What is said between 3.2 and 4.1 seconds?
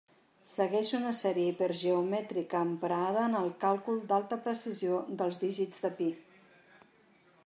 en el càlcul